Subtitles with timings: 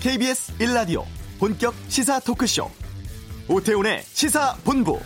[0.00, 1.04] KBS 1라디오
[1.38, 2.70] 본격 시사 토크쇼
[3.48, 4.98] 오태훈의 시사본부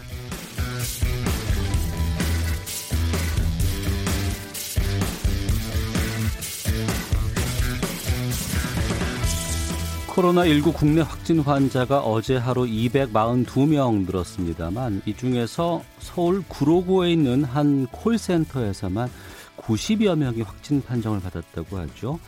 [10.06, 19.10] 코로나19 국내 확진 환자가 어제 하루 242명 늘었습니다만 이 중에서 서울 구로구에 있는 한 콜센터에서만
[19.56, 22.20] 90여 명이 확진 판정을 받았다고 하죠.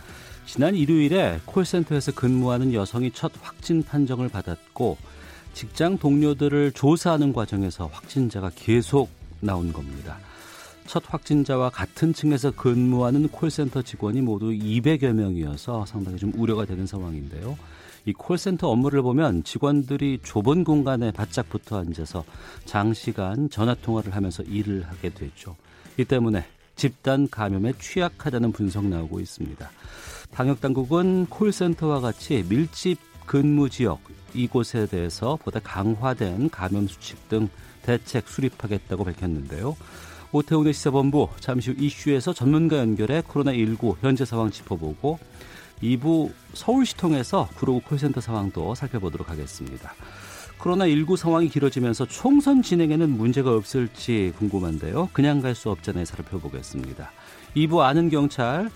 [0.46, 4.96] 지난 일요일에 콜센터에서 근무하는 여성이 첫 확진 판정을 받았고
[5.52, 9.08] 직장 동료들을 조사하는 과정에서 확진자가 계속
[9.40, 10.18] 나온 겁니다.
[10.86, 17.58] 첫 확진자와 같은 층에서 근무하는 콜센터 직원이 모두 200여 명이어서 상당히 좀 우려가 되는 상황인데요.
[18.04, 22.24] 이 콜센터 업무를 보면 직원들이 좁은 공간에 바짝 붙어 앉아서
[22.64, 25.56] 장시간 전화 통화를 하면서 일을 하게 되죠.
[25.98, 26.44] 이 때문에
[26.76, 29.70] 집단 감염에 취약하다는 분석 나오고 있습니다.
[30.32, 34.00] 방역 당국은 콜센터와 같이 밀집 근무 지역
[34.34, 37.48] 이곳에 대해서 보다 강화된 감염 수칙 등
[37.82, 39.76] 대책 수립하겠다고 밝혔는데요.
[40.32, 45.18] 오태훈의 시사본부 잠시 후 이슈에서 전문가 연결해 코로나19 현재 상황 짚어보고
[45.82, 49.94] 2부 서울시 통해서 구로구 콜센터 상황도 살펴보도록 하겠습니다.
[50.58, 55.10] 코로나19 상황이 길어지면서 총선 진행에는 문제가 없을지 궁금한데요.
[55.12, 56.04] 그냥 갈 수 없잖아요.
[56.04, 57.10] 살펴보겠습니다.
[57.56, 58.68] 2부 아는 경찰,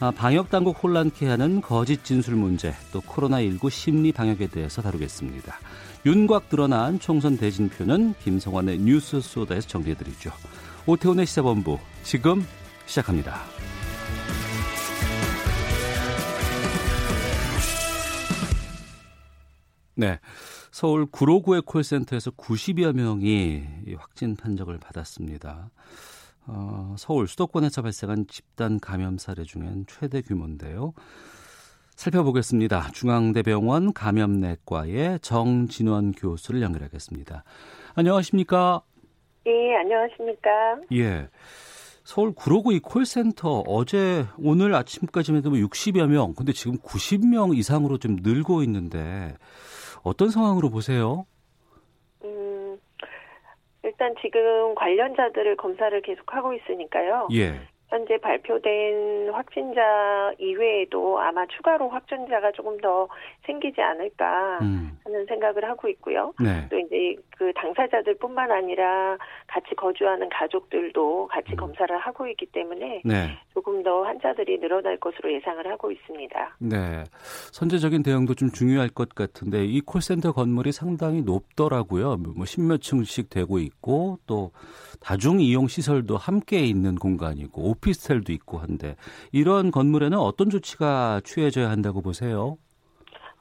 [0.00, 5.58] 아, 방역 당국 혼란케 하는 거짓 진술 문제, 또 코로나19 심리 방역에 대해서 다루겠습니다.
[6.06, 10.30] 윤곽 드러난 총선 대진표는 김성환의 뉴스 소다에서 정리해드리죠.
[10.86, 12.44] 오태훈의 시사본부 지금
[12.86, 13.42] 시작합니다.
[19.94, 20.18] 네.
[20.70, 23.64] 서울 구로구의 콜센터에서 90여 명이
[23.96, 25.70] 확진 판정을 받았습니다.
[26.46, 30.94] 어, 서울 수도권에서 발생한 집단 감염 사례 중엔 최대 규모인데요.
[31.94, 32.90] 살펴보겠습니다.
[32.92, 37.42] 중앙대병원 감염내과의 정진원 교수를 연결하겠습니다.
[37.94, 38.82] 안녕하십니까?
[39.46, 40.50] 예, 안녕하십니까?
[40.92, 41.28] 예.
[42.04, 48.16] 서울 구로구 이 콜센터 어제 오늘 아침까지만 해도 60여 명, 근데 지금 90명 이상으로 좀
[48.22, 49.36] 늘고 있는데
[50.08, 51.26] 어떤 상황으로 보세요?
[52.24, 52.78] 음,
[53.84, 57.28] 일단 지금 관련자들을 검사를 계속하고 있으니까요.
[57.32, 57.60] 예.
[57.88, 63.08] 현재 발표된 확진자 이외에도 아마 추가로 확진자가 조금 더
[63.46, 64.98] 생기지 않을까 음.
[65.04, 66.34] 하는 생각을 하고 있고요.
[66.38, 66.68] 네.
[66.68, 69.16] 또 이제 그 당사자들뿐만 아니라
[69.46, 71.56] 같이 거주하는 가족들도 같이 음.
[71.56, 73.38] 검사를 하고 있기 때문에 네.
[73.54, 76.56] 조금 더 환자들이 늘어날 것으로 예상을 하고 있습니다.
[76.58, 77.04] 네.
[77.52, 82.16] 선제적인 대응도 좀 중요할 것 같은데 이 콜센터 건물이 상당히 높더라고요.
[82.16, 84.50] 뭐 십몇 층씩 되고 있고 또
[85.00, 88.96] 다중 이용 시설도 함께 있는 공간이고 오피스텔도 있고 한데
[89.30, 92.56] 이런 건물에는 어떤 조치가 취해져야 한다고 보세요?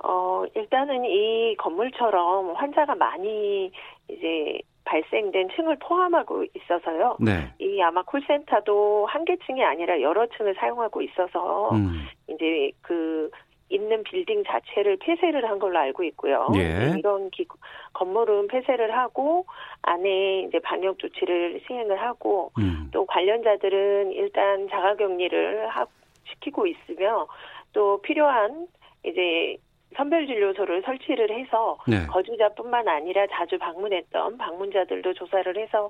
[0.04, 3.72] 어, 일단은 이 건물처럼 환자가 많이
[4.10, 7.18] 이제 발생된 층을 포함하고 있어서요.
[7.20, 7.52] 네.
[7.60, 12.08] 이 아마 콜센터도 한 개 층이 아니라 여러 층을 사용하고 있어서 음.
[12.30, 13.30] 이제 그
[13.70, 16.48] 있는 빌딩 자체를 폐쇄를 한 걸로 알고 있고요.
[16.56, 16.94] 예.
[16.98, 17.46] 이런 기,
[17.92, 19.46] 건물은 폐쇄를 하고
[19.82, 22.90] 안에 이제 방역 조치를 시행을 하고 음.
[22.94, 25.86] 또 관련자들은 일단 자가격리를 하,
[26.30, 27.28] 시키고 있으며
[27.74, 28.68] 또 필요한
[29.04, 29.58] 이제
[29.96, 32.06] 선별진료소를 설치를 해서 네.
[32.08, 35.90] 거주자뿐만 아니라 자주 방문했던 방문자들도 조사를 해서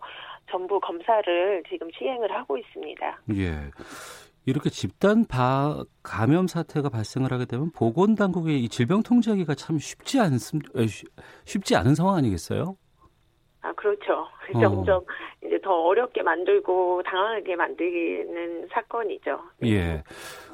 [0.49, 3.21] 전부 검사를 지금 시행을 하고 있습니다.
[3.35, 3.71] 예.
[4.45, 10.21] 이렇게 집단 바, 감염 사태가 발생을 하게 되면 보건 당국의 이 질병 통제하기가 참 쉽지
[10.21, 10.61] 않습,
[11.43, 12.77] 쉽지 않은 상황 아니겠어요?
[13.67, 14.27] 아 그렇죠.
[14.55, 14.59] 어.
[14.59, 15.03] 점점
[15.45, 19.39] 이제 더 어렵게 만들고 당황하게 만드는 사건이죠.
[19.65, 20.03] 예.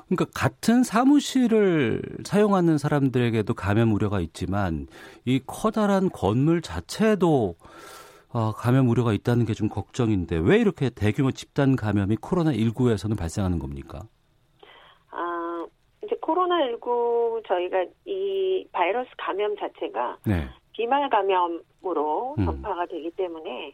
[0.10, 4.88] 그러니까 같은 사무실을 사용하는 사람들에게도 감염 우려가 있지만
[5.26, 7.56] 이 커다란 건물 자체도
[8.34, 14.02] 어, 감염 우려가 있다는 게 좀 걱정인데 왜 이렇게 대규모 집단 감염이 코로나19에서는 발생하는 겁니까?
[15.12, 15.66] 아
[16.04, 20.50] 이제 코로나19 저희가 이 바이러스 감염 자체가 네.
[20.74, 22.46] 비말 감염으로 음.
[22.46, 23.74] 전파가 되기 때문에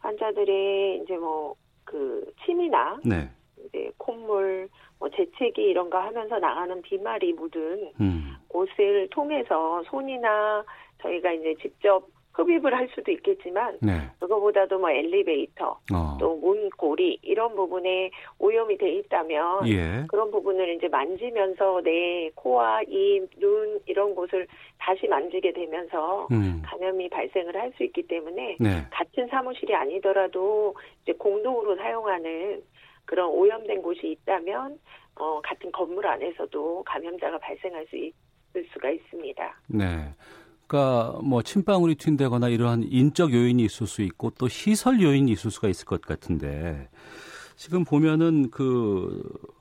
[0.00, 1.54] 환자들의 이제 뭐
[1.88, 3.28] 그 침이나 네.
[3.64, 4.68] 이제 콧물,
[4.98, 8.36] 뭐 재채기 이런 거 하면서 나가는 비말이 묻은 음.
[8.50, 10.64] 옷을 통해서 손이나
[11.02, 12.06] 저희가 이제 직접
[12.38, 13.92] 흡입을 할 수도 있겠지만 네.
[14.20, 16.16] 그거보다도 뭐 엘리베이터 어.
[16.20, 20.04] 또 문고리 이런 부분에 오염이 돼 있다면 예.
[20.08, 24.46] 그런 부분을 이제 만지면서 내 코와 입, 눈 이런 곳을
[24.78, 26.62] 다시 만지게 되면서 음.
[26.64, 28.86] 감염이 발생을 할 수 있기 때문에 네.
[28.90, 32.62] 같은 사무실이 아니더라도 이제 공동으로 사용하는
[33.04, 34.78] 그런 오염된 곳이 있다면
[35.16, 38.14] 어, 같은 건물 안에서도 감염자가 발생할 수 있,
[38.72, 39.60] 수가 있습니다.
[39.68, 39.84] 네.
[40.68, 45.66] 그러니까 뭐 침방울이 튄다거나 이러한 인적 요인이 있을 수 있고 또 시설 요인이 있을 수가
[45.68, 46.88] 있을 것 같은데
[47.56, 49.58] 지금 보면은 그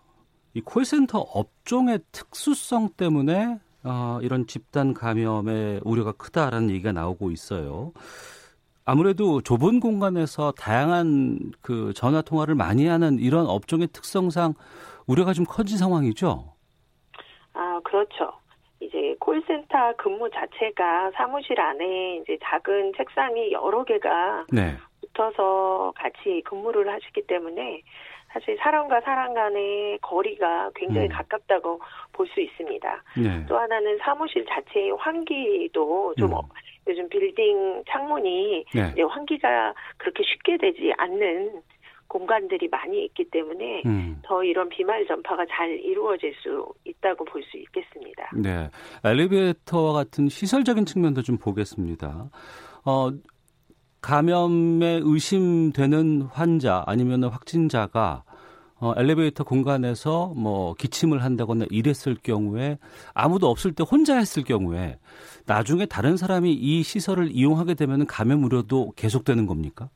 [0.58, 7.92] 이 콜센터 업종의 특수성 때문에 어, 이런 집단 감염의 우려가 크다라는 얘기가 나오고 있어요.
[8.84, 14.56] 아무래도 좁은 공간에서 다양한 그 전화 통화를 많이 하는 이런 업종의 특성상
[15.06, 16.52] 우려가 좀 커진 상황이죠.
[17.54, 18.34] 아 그렇죠.
[19.28, 24.74] 콜센터 근무 자체가 사무실 안에 이제 작은 책상이 여러 개가 네.
[25.02, 27.82] 붙어서 같이 근무를 하시기 때문에
[28.30, 31.12] 사실 사람과 사람 간의 거리가 굉장히 음.
[31.12, 31.82] 가깝다고
[32.14, 33.04] 볼 수 있습니다.
[33.18, 33.46] 네.
[33.48, 36.40] 또 하나는 사무실 자체의 환기도 좀 음.
[36.88, 39.02] 요즘 빌딩 창문이 네.
[39.02, 41.62] 환기가 그렇게 쉽게 되지 않는
[42.08, 44.20] 공간들이 많이 있기 때문에 음.
[44.24, 48.30] 더 이런 비말 전파가 잘 이루어질 수 있다고 볼 수 있겠습니다.
[48.36, 48.70] 네.
[49.04, 52.30] 엘리베이터와 같은 시설적인 측면도 좀 보겠습니다.
[52.86, 53.10] 어,
[54.02, 58.24] 감염에 의심되는 환자 아니면 확진자가
[58.80, 62.78] 어, 엘리베이터 공간에서 뭐 기침을 한다거나 이랬을 경우에
[63.14, 65.00] 아무도 없을 때 혼자 했을 경우에
[65.46, 69.90] 나중에 다른 사람이 이 시설을 이용하게 되면 감염 우려도 계속되는 겁니까?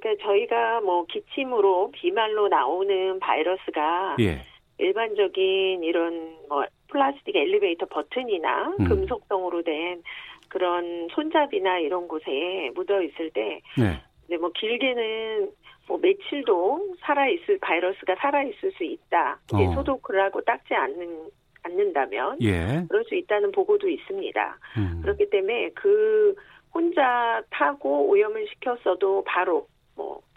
[0.00, 4.44] 그러니까 저희가 뭐 기침으로 비말로 나오는 바이러스가 예.
[4.78, 8.84] 일반적인 이런 뭐 플라스틱 엘리베이터 버튼이나 음.
[8.84, 10.02] 금속성으로 된
[10.48, 14.02] 그런 손잡이나 이런 곳에 묻어 있을 때, 네.
[14.28, 15.50] 네, 뭐 길게는
[15.86, 19.38] 뭐 며칠도 살아 있을 바이러스가 살아 있을 수 있다.
[19.52, 19.72] 이제 어.
[19.74, 21.30] 소독을 하고 닦지 않는
[21.62, 22.84] 않는다면 예.
[22.88, 24.58] 그럴 수 있다는 보고도 있습니다.
[24.78, 25.00] 음.
[25.02, 26.34] 그렇기 때문에 그
[26.72, 29.66] 혼자 타고 오염을 시켰어도 바로
[30.00, 30.30] 뭐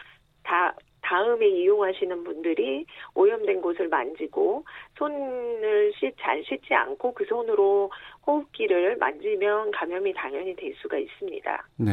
[0.44, 4.64] 다 다음에 이용하시는 분들이 오염된 곳을 만지고
[4.96, 7.90] 손을 씻, 잘 씻지 않고 그 손으로
[8.26, 11.68] 호흡기를 만지면 감염이 당연히 될 수가 있습니다.
[11.76, 11.92] 네.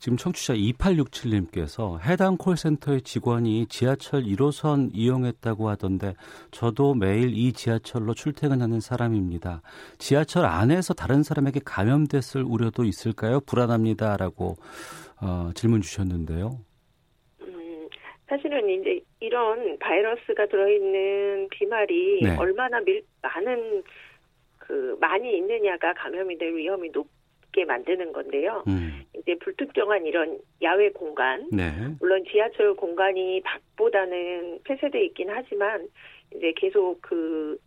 [0.00, 6.14] 지금 청취자 2867님께서 해당 콜센터의 직원이 지하철 1호선 이용했다고 하던데
[6.50, 9.62] 저도 매일 이 지하철로 출퇴근하는 사람입니다.
[9.98, 13.40] 지하철 안에서 다른 사람에게 감염됐을 우려도 있을까요?
[13.40, 14.56] 불안합니다라고
[15.20, 16.67] 어, 질문 주셨는데요.
[18.28, 22.36] 사실은 이제 이런 바이러스가 들어있는 비말이 네.
[22.36, 23.82] 얼마나 밀, 많은
[24.58, 28.64] 그 많이 있느냐가 감염이 될 위험이 높게 만드는 건데요.
[28.68, 29.02] 음.
[29.16, 31.70] 이제 불특정한 이런 야외 공간, 네.
[32.00, 35.88] 물론 지하철 공간이 밖보다는 폐쇄돼 있긴 하지만
[36.34, 37.58] 이제 계속 그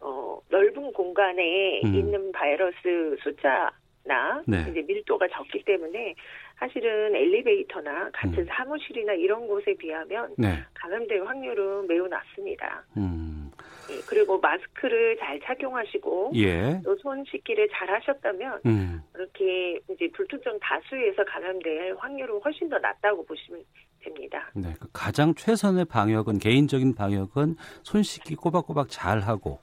[0.00, 1.94] 어, 넓은 공간에 음.
[1.94, 3.70] 있는 바이러스 숫자
[4.04, 4.64] 나 네.
[4.70, 6.14] 이제 밀도가 적기 때문에
[6.58, 8.46] 사실은 엘리베이터나 같은 음.
[8.48, 10.58] 사무실이나 이런 곳에 비하면 네.
[10.74, 12.84] 감염될 확률은 매우 낮습니다.
[12.96, 13.50] 음.
[13.90, 16.80] 예, 그리고 마스크를 잘 착용하시고 예.
[16.84, 19.02] 또손 씻기를 잘 하셨다면 음.
[19.14, 23.62] 이렇게 이제 불특정 다수에서 감염될 확률은 훨씬 더 낮다고 보시면
[24.02, 24.50] 됩니다.
[24.54, 29.60] 네, 그 가장 최선의 방역은 개인적인 방역은 손 씻기 꼬박꼬박 잘 하고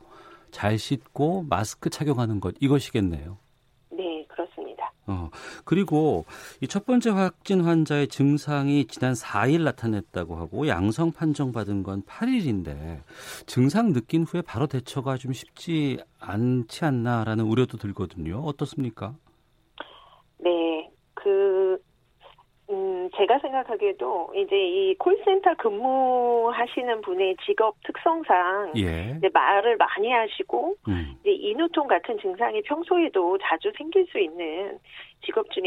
[0.51, 3.39] 잘 씻고 마스크 착용하는 것 이것이겠네요.
[5.07, 5.29] 어,
[5.65, 6.25] 그리고
[6.61, 13.01] 이 첫 번째 확진 환자의 증상이 지난 4일 나타냈다고 하고 양성 판정받은 건 8일인데
[13.47, 18.39] 증상 느낀 후에 바로 대처가 좀 쉽지 않지 않나라는 우려도 들거든요.
[18.41, 19.15] 어떻습니까?
[20.39, 20.91] 네.
[21.13, 21.77] 그 음,
[23.17, 29.15] 제가 생각하기에도 이제 이 콜센터 근무하시는 분의 직업 특성상 예.
[29.17, 31.15] 이제 말을 많이 하시고 음.
[31.21, 34.77] 이제 인후통 같은 증상이 평소에도 자주 생길 수 있는
[35.25, 35.63] 직업 중에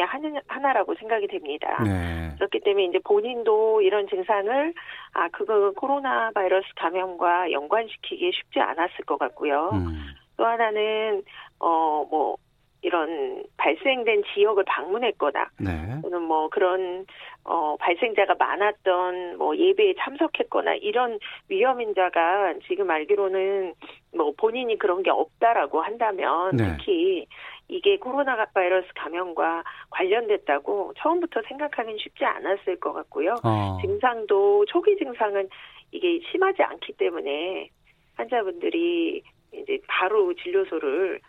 [0.47, 1.83] 하나라고 생각이 됩니다.
[1.83, 2.33] 네.
[2.37, 4.75] 그렇기 때문에 이제 본인도 이런 증상을
[5.15, 9.71] 아 그거 코로나 바이러스 감염과 연관시키기 쉽지 않았을 것 같고요.
[9.73, 10.15] 음.
[10.37, 11.23] 또 하나는
[11.59, 12.37] 어뭐
[12.83, 16.01] 이런 발생된 지역을 방문했거나 네.
[16.03, 17.05] 또는 뭐 그런
[17.45, 21.19] 어 발생자가 많았던 뭐 예배에 참석했거나 이런
[21.49, 23.75] 위험 인자가 지금 알기로는
[24.17, 26.77] 뭐 본인이 그런 게 없다라고 한다면 네.
[26.79, 27.27] 특히
[27.69, 33.37] 이게 코로나 바이러스 감염과 관련됐다고 처음부터 생각하기는 쉽지 않았을 것 같고요.
[33.45, 33.79] 어.
[33.81, 35.49] 증상도 초기 증상은
[35.93, 37.69] 이게 심하지 않기 때문에
[38.17, 39.23] 환자분들이
[39.53, 41.21] 이제 바로 진료소를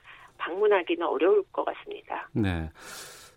[0.41, 2.27] 방문하기는 어려울 것 같습니다.
[2.33, 2.69] 네.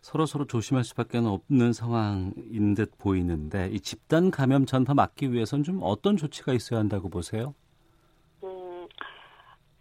[0.01, 5.81] 서로 서로 조심할 수밖에 없는 상황인 듯 보이는데 이 집단 감염 전파 막기 위해서는 좀
[5.83, 7.55] 어떤 조치가 있어야 한다고 보세요?
[8.43, 8.87] 음,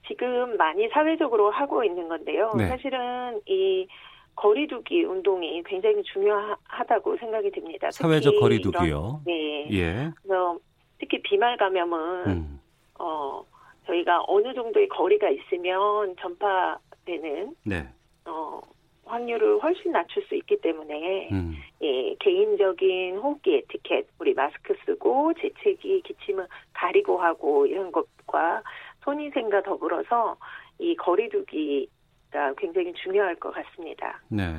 [0.08, 2.54] 지금 많이 사회적으로 하고 있는 건데요.
[2.58, 2.68] 네.
[2.68, 3.88] 사실은 이
[4.36, 7.92] 거리두기 운동이 굉장히 중요하다고 생각이 됩니다.
[7.92, 8.82] 사회적 거리두기요.
[8.82, 9.68] 이런, 네.
[9.72, 10.12] 예.
[10.24, 10.58] 그래서
[11.00, 12.62] 특히 비말 감염은 음.
[12.98, 13.44] 어
[13.86, 17.88] 저희가 어느 정도의 거리가 있으면 전파 되는 네.
[18.26, 18.62] 어,
[19.06, 21.56] 확률을 훨씬 낮출 수 있기 때문에 음.
[21.82, 28.64] 예, 개인적인 호흡기 에티켓, 우리 마스크 쓰고 재채기, 기침을 가리고 하고 이런 것과
[29.04, 30.38] 손위생과 더불어서
[30.80, 34.22] 이 거리두기가 굉장히 중요할 것 같습니다.
[34.30, 34.56] 네.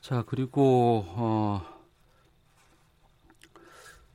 [0.00, 1.60] 자 그리고 어,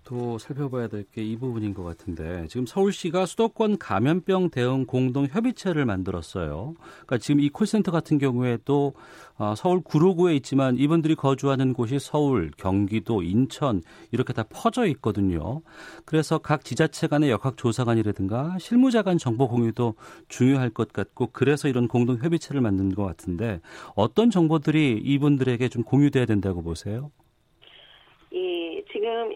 [0.06, 5.86] 또 살펴봐야 될 게 이 부분인 것 같은데 지금 서울시가 수도권 감염병 대응 공동 협의체를
[5.86, 6.76] 만들었어요.
[7.06, 8.94] 그러니까 지금 이 콜센터 같은 경우에도
[9.38, 13.82] 어, 서울 구로구에 있지만 이분들이 거주하는 곳이 서울, 경기도, 인천
[14.12, 15.62] 이렇게 다 퍼져 있거든요.
[16.06, 19.96] 그래서 각 지자체 간의 역학 조사관이라든가 실무자 간 정보 공유도
[20.30, 23.60] 중요할 것 같고 그래서 이런 공동 협의체를 만든 것 같은데
[23.96, 27.12] 어떤 정보들이 이분들에게 좀 공유돼야 된다고 보세요?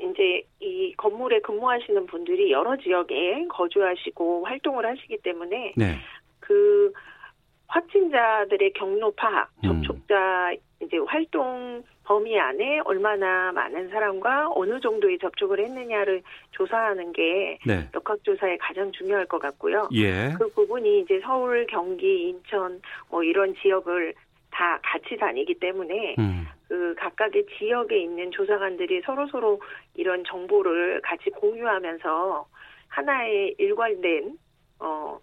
[0.10, 5.98] 이 이제 이 건물에 근무하시는 분들이 여러 지역에 거주하시고 활동을 하시기 때문에 네.
[6.40, 6.92] 그
[7.68, 9.84] 확진자들의 경로 파악, 음.
[9.84, 17.88] 접촉자 이제 활동 범위 안에 얼마나 많은 사람과 어느 정도의 접촉을 했느냐를 조사하는 게 네.
[17.94, 19.90] 역학조사에 가장 중요할 것 같고요.
[19.94, 20.34] 예.
[20.40, 24.16] 그 부분이 이제 서울, 경기, 인천 뭐 이런 지역을
[24.50, 26.48] 다 같이 다니기 때문에 음.
[26.70, 29.60] 그 각각의 지역에 있는 조사관들이 서로 서로
[29.96, 32.48] 이런 정보를 같이 공유하면서
[32.88, 34.38] 하나의 일관된
[34.80, 35.20] 어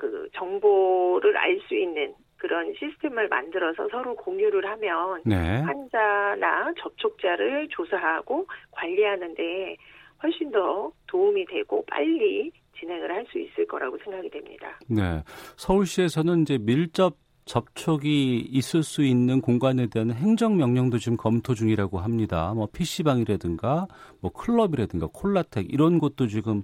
[0.00, 5.36] 그 정보를 알 수 있는 그런 시스템을 만들어서 서로 공유를 하면 네.
[5.60, 9.76] 환자나 접촉자를 조사하고 관리하는데
[10.22, 14.78] 훨씬 더 도움이 되고 빨리 진행을 할 수 있을 거라고 생각이 됩니다.
[14.88, 15.22] 네.
[15.56, 17.14] 서울시에서는 이제 밀접
[17.50, 22.52] 접촉이 있을 수 있는 공간에 대한 행정 명령도 지금 검토 중이라고 합니다.
[22.54, 23.88] 뭐 PC방이라든가
[24.22, 26.62] 뭐 클럽이라든가 콜라텍 이런 곳도 지금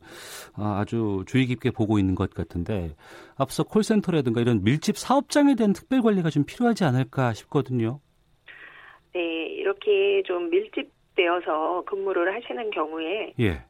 [0.54, 2.94] 아, 아주 주의 깊게 보고 있는 것 같은데
[3.36, 7.98] 앞서 콜센터라든가 이런 밀집 사업장에 대한 특별 관리가 좀 필요하지 않을까 싶거든요.
[9.12, 13.64] 네, 이렇게 좀 밀집되어서 근무를 하시는 경우에 예.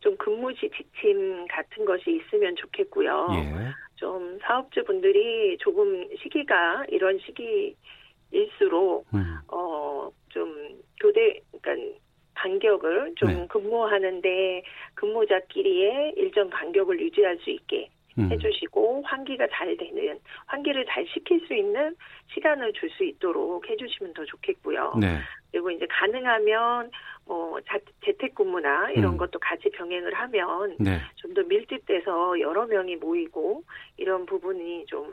[0.00, 3.28] 좀 근무 시 지침 같은 것이 있으면 좋겠고요.
[3.36, 3.72] 예.
[4.04, 9.38] 좀 사업주분들이 조금 시기가 이런 시기일수록 음.
[9.48, 11.98] 어좀 교대 그러니까
[12.34, 13.46] 간격을 좀 네.
[13.48, 18.30] 근무하는데 근무자끼리의 일정 간격을 유지할 수 있게 음.
[18.30, 21.96] 해주시고 환기가 잘 되는 환기를 잘 시킬 수 있는
[22.32, 24.94] 시간을 줄 수 있도록 해주시면 더 좋겠고요.
[25.00, 25.18] 네.
[25.50, 26.90] 그리고 이제 가능하면
[27.26, 29.16] 뭐 자, 재택근무나 이런 음.
[29.16, 30.98] 것도 같이 병행을 하면 네.
[31.16, 33.64] 좀더 밀집돼서 여러 명이 모이고
[33.96, 35.12] 이런 부분이 좀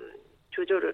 [0.52, 0.94] 조절을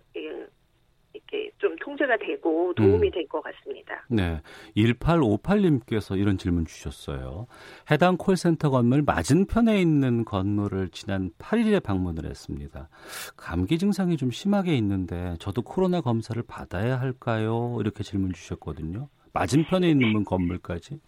[1.17, 3.11] 이렇게 좀 통제가 되고 도움이 음.
[3.11, 4.05] 될것 같습니다.
[4.09, 4.41] 네.
[4.75, 7.47] 1858님께서 이런 질문 주셨어요.
[7.91, 12.89] 해당 콜센터 건물 맞은편에 있는 건물을 지난 8일에 방문을 했습니다.
[13.35, 17.77] 감기 증상이 좀 심하게 있는데 저도 코로나 검사를 받아야 할까요?
[17.79, 19.09] 이렇게 질문 주셨거든요.
[19.33, 20.99] 맞은편에 있는 건물까지?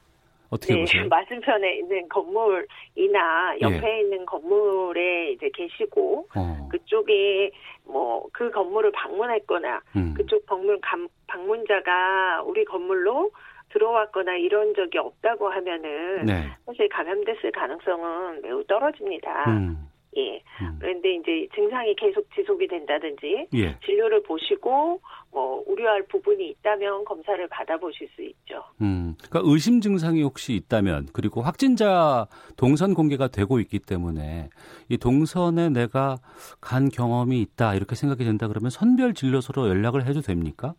[0.50, 1.08] 어떻게 네, 보세요?
[1.10, 4.02] 맞은편에 있는 건물이나 옆에 예.
[4.02, 6.68] 있는 건물에 이제 계시고 어.
[6.72, 7.52] 그쪽에
[7.86, 10.14] 뭐 그 건물을 방문했거나 음.
[10.16, 13.32] 그쪽 건물 감, 방문자가 우리 건물로
[13.70, 16.48] 들어왔거나 이런 적이 없다고 하면은 네.
[16.66, 19.50] 사실 감염됐을 가능성은 매우 떨어집니다.
[19.50, 19.89] 음.
[20.18, 20.42] 예.
[20.62, 20.78] 음.
[20.80, 23.78] 그런데 이제 증상이 계속 지속이 된다든지 예.
[23.86, 25.00] 진료를 보시고
[25.32, 28.64] 뭐 우려할 부분이 있다면 검사를 받아보실 수 있죠.
[28.82, 29.16] 음.
[29.30, 34.50] 그러니까 의심 증상이 혹시 있다면 그리고 확진자 동선 공개가 되고 있기 때문에
[34.90, 36.18] 이 동선에 내가
[36.60, 40.74] 간 경험이 있다 이렇게 생각이 된다 그러면 선별 진료소로 연락을 해도 됩니까?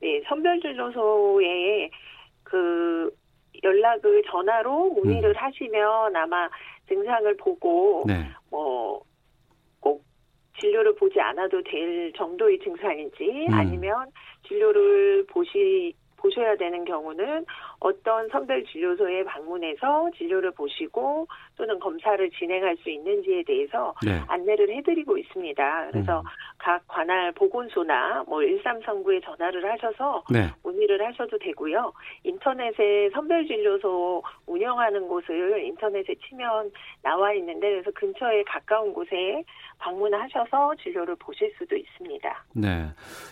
[0.00, 1.90] 네, 선별 진료소에
[2.42, 3.14] 그
[3.62, 5.36] 연락을 전화로 문의를 음.
[5.36, 6.48] 하시면 아마
[6.90, 8.26] 증상을 보고 네.
[8.50, 10.02] 뭐꼭
[10.58, 13.54] 진료를 보지 않아도 될 정도의 증상인지 음.
[13.54, 14.10] 아니면
[14.46, 17.46] 진료를 보시 보셔야 되는 경우는
[17.80, 24.20] 어떤 선별 진료소에 방문해서 진료를 보시고 또는 검사를 진행할 수 있는지에 대해서 네.
[24.28, 25.88] 안내를 해드리고 있습니다.
[25.90, 26.24] 그래서 음.
[26.58, 30.50] 각 관할 보건소나 뭐 1339에 전화를 하셔서 네.
[30.62, 31.92] 문의를 하셔도 되고요.
[32.24, 36.70] 인터넷에 선별 진료소 운영하는 곳을 인터넷에 치면
[37.02, 39.42] 나와 있는데 그래서 근처에 가까운 곳에
[39.78, 42.44] 방문하셔서 진료를 보실 수도 있습니다.
[42.54, 42.88] 네.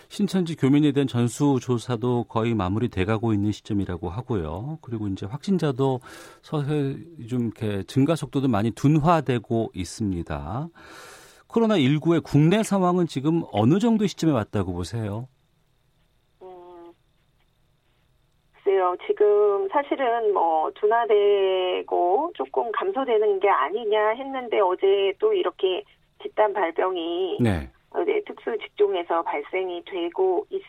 [0.07, 4.38] 신천지 교민에 대한 전수 조사도 거의 마무리돼 가고 있는 시점이라고 하고요.
[4.81, 5.99] 그리고 이제 확진자도
[6.41, 10.69] 서서히 좀 이렇게 증가 속도도 많이 둔화되고 있습니다.
[11.47, 15.27] 코로나 19의 국내 상황은 지금 어느 정도 시점에 왔다고 보세요?
[16.41, 16.93] 음,
[18.53, 18.95] 글쎄요.
[19.07, 25.83] 지금 사실은 뭐 둔화되고 조금 감소되는 게 아니냐 했는데 어제 또 이렇게
[26.21, 27.71] 집단 발병이 네.
[28.05, 30.61] 네, 특수 직종에서 발생이 되고 있,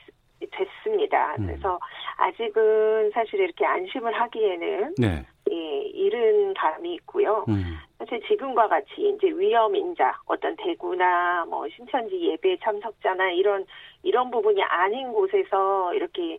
[0.51, 1.37] 됐습니다.
[1.39, 1.47] 음.
[1.47, 1.79] 그래서
[2.17, 5.25] 아직은 사실 이렇게 안심을 하기에는 네.
[5.51, 7.45] 예, 이른 감이 있고요.
[7.49, 7.79] 음.
[7.99, 13.67] 사실 지금과 같이 이제 위험 인자, 어떤 대구나 뭐 신천지 예배 참석자나 이런
[14.03, 16.39] 이런 부분이 아닌 곳에서 이렇게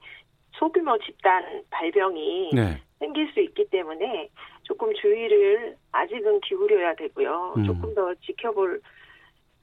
[0.53, 2.81] 소규모 집단 발병이 네.
[2.99, 4.29] 생길 수 있기 때문에
[4.63, 7.53] 조금 주의를 아직은 기울여야 되고요.
[7.57, 7.65] 음.
[7.65, 8.81] 조금 더 지켜볼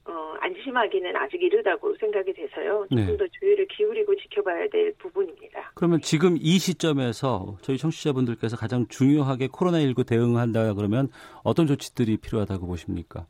[0.08, 2.86] 어, 안심하기는 아직 이르다고 생각이 돼서요.
[2.88, 3.16] 조금 네.
[3.16, 5.72] 더 주의를 기울이고 지켜봐야 될 부분입니다.
[5.74, 11.08] 그러면 지금 이 시점에서 저희 청취자분들께서 가장 중요하게 코로나19 대응한다 그러면
[11.44, 13.26] 어떤 조치들이 필요하다고 보십니까?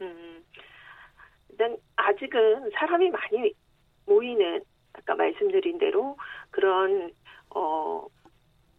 [0.00, 0.42] 음,
[1.50, 3.52] 일단 아직은 사람이 많이
[4.06, 4.62] 모이는
[4.94, 6.16] 아까 말씀드린 대로
[6.50, 7.12] 그런
[7.54, 8.04] 어,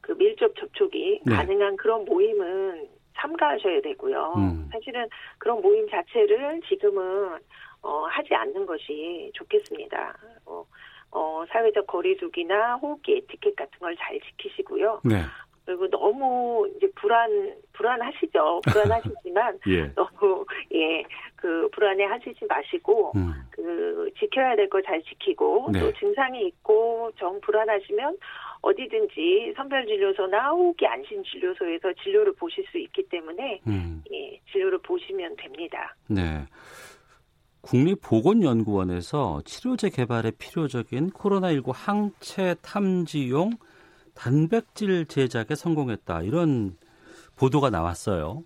[0.01, 1.34] 그 밀접 접촉이 네.
[1.34, 4.34] 가능한 그런 모임은 참가하셔야 되고요.
[4.38, 4.69] 음.
[4.72, 5.07] 사실은
[5.38, 7.38] 그런 모임 자체를 지금은
[7.81, 10.17] 어, 하지 않는 것이 좋겠습니다.
[10.45, 10.65] 어,
[11.12, 15.01] 어, 사회적 거리두기나 호흡기 에티켓 같은 걸 잘 지키시고요.
[15.03, 15.22] 네.
[15.65, 18.62] 그리고 너무 이제 불안 불안하시죠.
[18.67, 19.91] 불안하시지만 예.
[19.95, 21.03] 너무 예
[21.45, 23.31] 그 불안해 하시지 마시고 음.
[23.51, 25.79] 그 지켜야 될 거 잘 지키고 네.
[25.79, 28.17] 또 증상이 있고 정 불안하시면
[28.65, 34.03] 어디든지 선별진료소나 호흡기 안심진료소에서 진료를 보실 수 있기 때문에 음.
[34.12, 35.95] 예, 진료를 보시면 됩니다.
[36.07, 36.45] 네.
[37.62, 43.51] 국립보건연구원에서 치료제 개발에 필요적인 코로나19 항체 탐지용
[44.15, 46.24] 단백질 제작에 성공했다.
[46.24, 46.75] 이런
[47.36, 48.43] 보도가 나왔어요.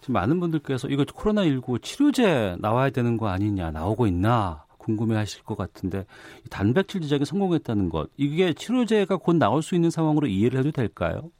[0.00, 5.56] 지금 많은 분들께서 이거 코로나19 치료제 나와야 되는 거 아니냐, 나오고 있나 궁금해 하실 것
[5.56, 6.04] 같은데
[6.50, 11.30] 단백질 제작에 성공했다는 것 이게 치료제가 곧 나올 수 있는 상황으로 이해를 해도 될까요?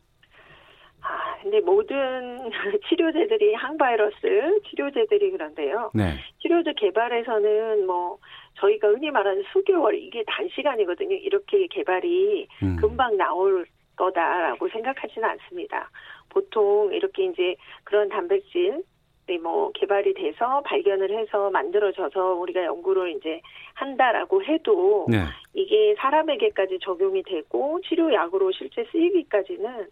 [1.01, 2.39] 아, 근데 모든
[2.89, 5.91] 치료제들이 항바이러스 치료제들이 그런데요.
[5.95, 6.15] 네.
[6.41, 8.19] 치료제 개발에서는 뭐
[8.55, 11.17] 저희가 흔히 말하는 수개월 이게 단시간이거든요.
[11.17, 12.77] 이렇게 개발이 음.
[12.77, 15.91] 금방 나올 거다라고 생각하지는 않습니다.
[16.29, 18.83] 보통 이렇게 이제 그런 단백질
[19.33, 23.41] 네, 뭐 개발이 돼서 발견을 해서 만들어져서 우리가 연구를 이제
[23.75, 25.25] 한다라고 해도 네.
[25.55, 29.87] 이게 사람에게까지 적용이 되고 치료약으로 실제 쓰이기까지는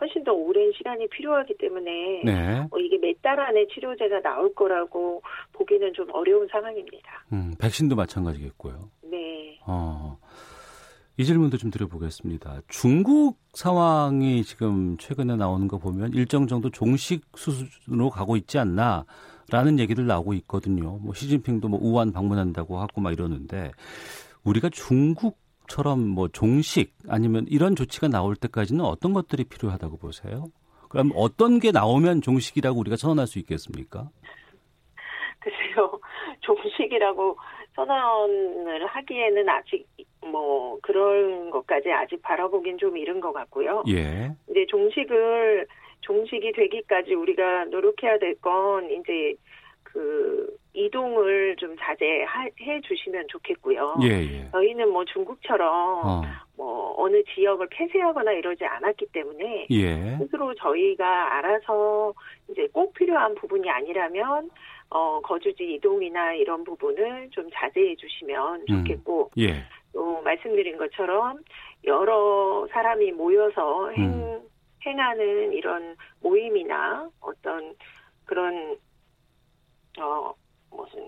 [0.00, 2.60] 훨씬 더 오랜 시간이 필요하기 때문에 네.
[2.70, 5.20] 어, 이게 몇 달 안에 치료제가 나올 거라고
[5.52, 7.24] 보기는 좀 어려운 상황입니다.
[7.32, 8.74] 음, 백신도 마찬가지겠고요.
[9.10, 9.58] 네.
[9.66, 10.16] 어.
[11.18, 12.60] 이 질문도 좀 드려보겠습니다.
[12.68, 20.06] 중국 상황이 지금 최근에 나오는 거 보면 일정 정도 종식 수준으로 가고 있지 않나라는 얘기들
[20.06, 20.98] 나오고 있거든요.
[20.98, 23.70] 뭐 시진핑도 뭐 우한 방문한다고 하고 막 이러는데
[24.44, 30.44] 우리가 중국처럼 뭐 종식 아니면 이런 조치가 나올 때까지는 어떤 것들이 필요하다고 보세요?
[30.90, 34.10] 그럼 어떤 게 나오면 종식이라고 우리가 선언할 수 있겠습니까?
[35.40, 35.98] 글쎄요,
[36.42, 37.38] 종식이라고
[37.74, 39.86] 선언을 하기에는 아직
[40.22, 43.82] 뭐 그런 것까지 아직 바라보긴 좀 이른 것 같고요.
[43.88, 44.30] 예.
[44.50, 45.66] 이제 종식을
[46.00, 49.34] 종식이 되기까지 우리가 노력해야 될 건 이제
[49.82, 53.96] 그 이동을 좀 자제해 주시면 좋겠고요.
[54.02, 54.50] 예, 예.
[54.52, 55.70] 저희는 뭐 중국처럼
[56.04, 56.22] 어.
[56.56, 60.16] 뭐 어느 지역을 폐쇄하거나 이러지 않았기 때문에 예.
[60.18, 62.12] 스스로 저희가 알아서
[62.50, 64.50] 이제 꼭 필요한 부분이 아니라면
[64.90, 68.66] 어 거주지 이동이나 이런 부분을 좀 자제해 주시면 음.
[68.66, 69.42] 좋겠고 음.
[69.42, 69.54] 예.
[69.96, 71.38] 또 말씀드린 것처럼
[71.84, 74.42] 여러 사람이 모여서 행, 음.
[74.84, 77.74] 행하는 이런 모임이나 어떤
[78.26, 78.76] 그런
[79.98, 80.34] 어
[80.70, 81.00] 무슨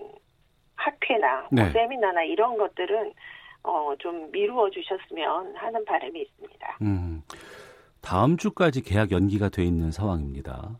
[0.75, 1.61] 학회나 뭐 네.
[1.61, 3.13] 뭐 세미나나 이런 것들은
[3.61, 6.77] 어 좀 미루어 주셨으면 하는 바람이 있습니다.
[6.81, 7.21] 음.
[8.01, 10.79] 다음 주까지 계약 연기가 돼 있는 상황입니다.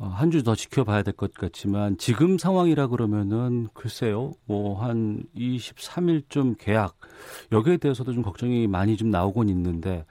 [0.00, 6.94] 어, 한주 더 지켜봐야 될 것 같지만 지금 상황이라 그러면은 글쎄요, 뭐 한 23일쯤 계약
[7.52, 10.04] 여기에 대해서도 좀 걱정이 많이 좀 나오곤 있는데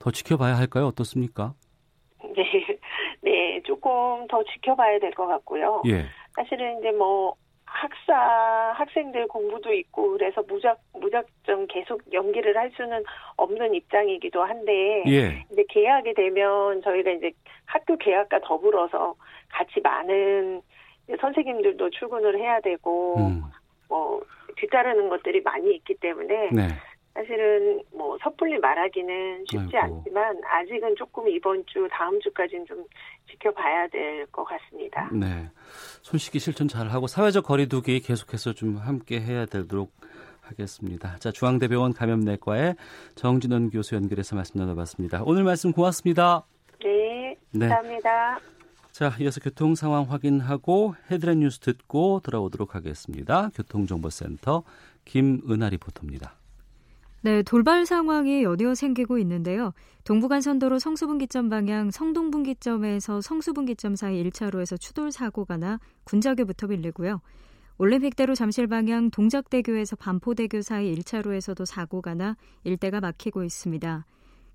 [0.00, 0.86] 더 지켜봐야 할까요?
[0.88, 1.54] 어떻습니까?
[2.36, 2.44] 네,
[3.22, 5.82] 네, 조금 더 지켜봐야 될 것 같고요.
[5.86, 6.06] 예.
[6.34, 7.34] 사실은 이제 뭐
[7.70, 13.04] 학사 학생들 공부도 있고 그래서 무작 무작정 계속 연기를 할 수는
[13.36, 15.46] 없는 입장이기도 한데 예.
[15.52, 17.30] 이제 계약이 되면 저희가 이제
[17.66, 19.14] 학교 계약과 더불어서
[19.50, 20.62] 같이 많은
[21.20, 23.42] 선생님들도 출근을 해야 되고 음.
[23.88, 24.20] 뭐
[24.56, 26.68] 뒤따르는 것들이 많이 있기 때문에 네.
[27.18, 29.96] 사실은 뭐 섣불리 말하기는 쉽지 아이고.
[29.98, 32.84] 않지만 아직은 조금 이번 주 다음 주까지는 좀
[33.28, 35.10] 지켜봐야 될 것 같습니다.
[35.12, 35.50] 네.
[36.02, 39.90] 손 씻기 실천 잘 하고 사회적 거리두기 계속해서 좀 함께 해야 되도록
[40.42, 41.16] 하겠습니다.
[41.16, 42.76] 자, 중앙대병원 감염내과의
[43.16, 45.22] 정진원 교수 연결해서 말씀 나눠봤습니다.
[45.24, 46.44] 오늘 말씀 고맙습니다.
[46.84, 47.66] 네, 네.
[47.68, 48.38] 감사합니다.
[48.38, 48.48] 네.
[48.92, 53.50] 자, 이어서 교통 상황 확인하고 헤드라인 뉴스 듣고 돌아오도록 하겠습니다.
[53.56, 54.62] 교통정보센터
[55.04, 56.34] 김은하 리포터입니다.
[57.20, 59.72] 네, 돌발 상황이 연이어 생기고 있는데요.
[60.04, 67.20] 동부간선도로 성수분기점 방향 성동분기점에서 성수분기점 사이 1차로에서 추돌 사고가 나 군자교부터 밀리고요.
[67.78, 74.06] 올림픽대로 잠실 방향 동작대교에서 반포대교 사이 1차로에서도 사고가 나 일대가 막히고 있습니다.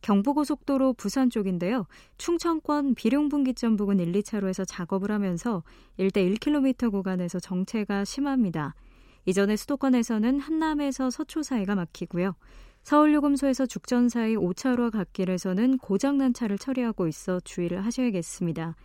[0.02, 1.86] 경부고속도로 부산 쪽인데요.
[2.18, 5.64] 충청권 비룡분기점 부근 1, 2차로에서 작업을 하면서
[5.98, 8.76] 일대 1km 구간에서 정체가 심합니다.
[9.26, 12.36] 이전에 수도권에서는 한남에서 서초 사이가 막히고요.
[12.84, 18.76] 서울요금소에서 죽전 사이 5차로와 갓길에서는 고장난 차를 처리하고 있어 주의를 하셔야겠습니다.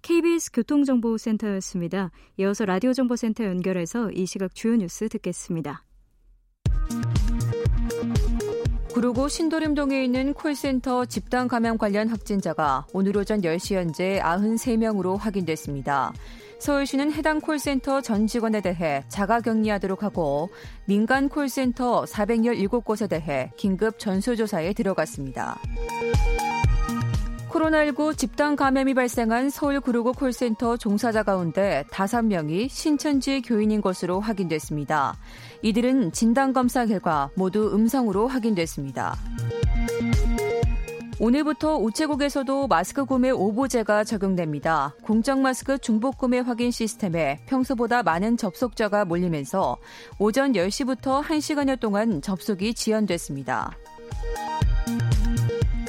[0.00, 2.10] KBS 교통정보센터였습니다.
[2.38, 5.84] 이어서 라디오정보센터 연결해서 이 시각 주요 뉴스 듣겠습니다.
[8.92, 16.12] 구로구 신도림동에 있는 콜센터 집단 감염 관련 확진자가 오늘 오전 10시 현재 93명으로 확인됐습니다.
[16.62, 20.48] 서울시는 해당 콜센터 전 직원에 대해 자가 격리하도록 하고
[20.84, 25.58] 민간 콜센터 417곳에 대해 긴급 전수조사에 들어갔습니다.
[27.50, 35.16] 코로나19 집단 감염이 발생한 서울 구로구 콜센터 종사자 가운데 5명이 신천지 교인인 것으로 확인됐습니다.
[35.62, 39.16] 이들은 진단검사 결과 모두 음성으로 확인됐습니다.
[41.18, 44.94] 오늘부터 우체국에서도 마스크 구매 오보제가 적용됩니다.
[45.02, 49.76] 공적 마스크 중복 구매 확인 시스템에 평소보다 많은 접속자가 몰리면서
[50.18, 53.76] 오전 10시부터 1시간여 동안 접속이 지연됐습니다.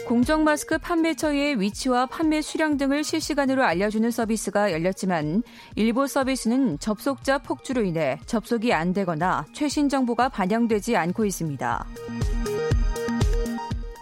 [0.08, 5.42] 공정 마스크 판매처의 위치와 판매 수량 등을 실시간으로 알려주는 서비스가 열렸지만
[5.76, 11.86] 일부 서비스는 접속자 폭주로 인해 접속이 안 되거나 최신 정보가 반영되지 않고 있습니다.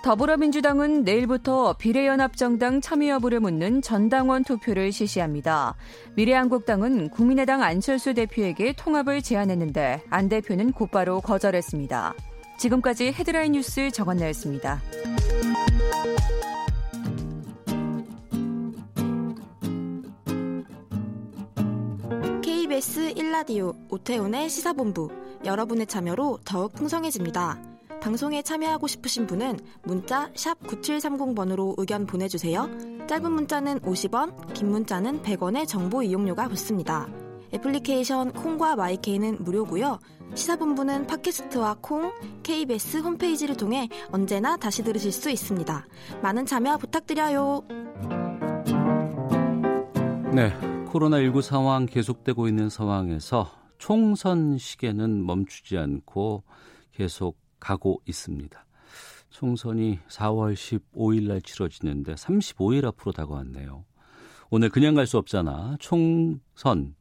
[0.04, 5.76] 더불어민주당은 내일부터 비례연합정당 참여 여부를 묻는 전당원 투표를 실시합니다.
[6.16, 12.16] 미래한국당은 국민의당 안철수 대표에게 통합을 제안했는데 안 대표는 곧바로 거절했습니다.
[12.58, 14.82] 지금까지 헤드라인 뉴스 정원나였습니다.
[22.42, 25.10] KBS 1라디오 오태훈의 시사본부
[25.46, 27.71] 여러분의 참여로 더욱 풍성해집니다.
[28.02, 32.68] 방송에 참여하고 싶으신 분은 문자 9730번으로 의견 보내주세요.
[33.08, 37.08] 짧은 문자는 50원, 긴 문자는 100원의 정보 이용료가 붙습니다.
[37.54, 40.00] 애플리케이션 콩과 마이케이는 무료고요.
[40.34, 42.12] 시사본부는 팟캐스트와 콩,
[42.42, 45.86] KBS 홈페이지를 통해 언제나 다시 들으실 수 있습니다.
[46.24, 47.64] 많은 참여 부탁드려요.
[50.34, 50.54] 네,
[50.88, 56.44] 코로나19 상황 계속되고 있는 상황에서 총선 시계는 멈추지 않고
[56.94, 58.66] 계속 가고 있습니다.
[59.30, 63.86] 총선이 4월 15일 날 치러지는데 35일 앞으로 다가왔네요.
[64.50, 65.78] 오늘 그냥 갈 수 없잖아.
[65.80, 66.96] 총선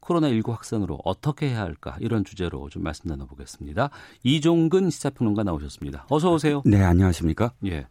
[0.00, 3.90] 코로나19 확산으로 어떻게 해야 할까 이런 주제로 좀 말씀 나눠보겠습니다.
[4.22, 6.06] 이종근 시사평론가 나오셨습니다.
[6.10, 6.62] 어서 오세요.
[6.64, 7.52] 네, 안녕하십니까?
[7.66, 7.86] 예.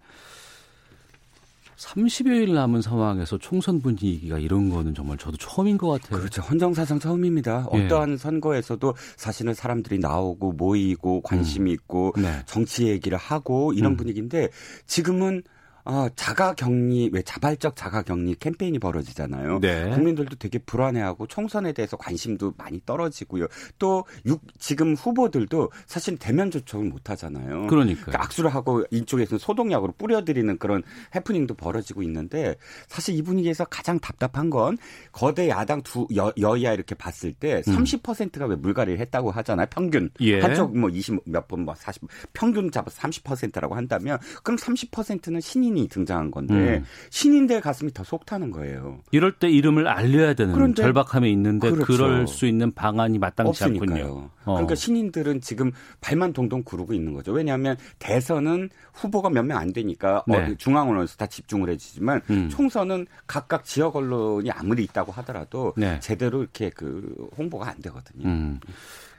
[1.78, 6.20] 30여일 남은 상황에서 총선 분위기가 이런 거는 정말 저도 처음인 것 같아요.
[6.20, 6.42] 그렇죠.
[6.42, 7.68] 헌정사상 처음입니다.
[7.74, 7.86] 예.
[7.86, 11.74] 어떠한 선거에서도 사실은 사람들이 나오고 모이고 관심이 음.
[11.74, 12.42] 있고 네.
[12.46, 13.98] 정치 얘기를 하고 이런 음.
[13.98, 14.50] 분위기인데
[14.86, 15.44] 지금은
[15.86, 19.60] 어, 자가 격리, 왜 자발적 자가 격리 캠페인이 벌어지잖아요.
[19.60, 19.90] 네.
[19.90, 23.48] 국민들도 되게 불안해하고 총선에 대해서 관심도 많이 떨어지고요.
[23.80, 27.68] 또 육, 지금 후보들도 사실 대면 조청을 못 하잖아요.
[27.68, 30.84] 그러니까 그러니까 악수를 하고 이쪽에서는 소독약으로 뿌려드리는 그런
[31.16, 32.56] 해프닝도 벌어지고 있는데
[32.88, 34.78] 사실 이 분위기에서 가장 답답한 건
[35.12, 38.50] 거대 야당 두 여, 여야 이렇게 봤을 때 30%가 음.
[38.52, 39.68] 왜 물갈이를 했다고 하잖아요.
[39.70, 40.40] 평균 예.
[40.40, 45.88] 한쪽 뭐 20 몇 번 뭐 40 평균 잡아서 30%라고 한다면 그럼 30%는 신인 신인이
[45.90, 46.86] 등장한 건데 음.
[47.10, 49.00] 신인들 가슴이 더 속 타는 거예요.
[49.12, 51.86] 이럴 때 이름을 알려야 되는 그런데, 절박함이 있는데 그렇죠.
[51.88, 54.06] 그럴 수 있는 방안이 마땅치 없으니까요.
[54.06, 54.30] 않군요.
[54.46, 54.54] 어.
[54.54, 57.32] 그러니까 신인들은 지금 발만 동동 구르고 있는 거죠.
[57.32, 60.54] 왜냐하면 대선은 후보가 몇 명 안 되니까 네.
[60.58, 62.50] 중앙 언론에서 다 집중을 해주지만 음.
[62.50, 66.00] 총선은 각각 지역 언론이 아무리 있다고 하더라도 네.
[66.02, 68.26] 제대로 이렇게 그 홍보가 안 되거든요.
[68.28, 68.60] 음.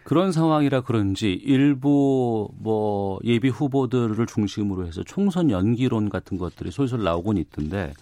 [0.05, 7.39] 그런 상황이라 그런지 일부 뭐 예비 후보들을 중심으로 해서 총선 연기론 같은 것들이 솔솔 나오곤
[7.39, 7.93] 있던데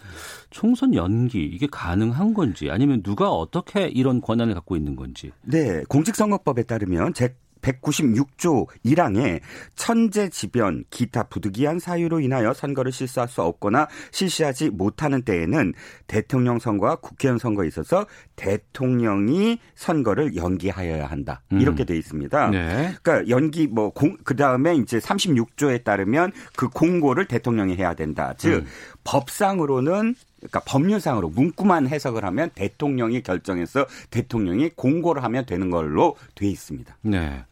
[0.50, 5.30] 총선 연기 이게 가능한 건지 아니면 누가 어떻게 이런 권한을 갖고 있는 건지.
[5.42, 9.40] 네, 공직선거법에 따르면 제 196조 1항에
[9.74, 15.72] 천재지변, 기타 부득이한 사유로 인하여 선거를 실시할 수 없거나 실시하지 못하는 때에는
[16.06, 21.42] 대통령 선거와 국회의원 선거에 있어서 대통령이 선거를 연기하여야 한다.
[21.52, 21.60] 음.
[21.60, 22.50] 이렇게 돼 있습니다.
[22.50, 22.94] 네.
[23.02, 28.34] 그러니까 연기 뭐그 다음에 이제 36조에 따르면 그 공고를 대통령이 해야 된다.
[28.36, 28.66] 즉 음.
[29.04, 36.96] 법상으로는 그러니까 법률상으로 문구만 해석을 하면 대통령이 결정해서 대통령이 공고를 하면 되는 걸로 돼 있습니다.
[37.02, 37.44] 네.